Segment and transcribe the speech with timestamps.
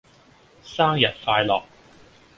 [0.63, 1.61] 生日快樂